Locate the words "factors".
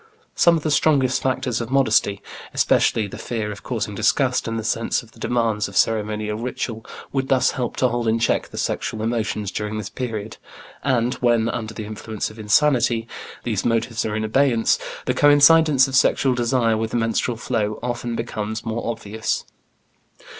1.21-1.61